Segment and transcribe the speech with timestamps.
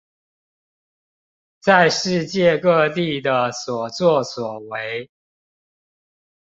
[1.59, 5.11] 在世界各地的所作所為